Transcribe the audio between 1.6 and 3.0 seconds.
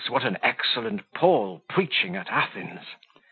preaching at Athens!"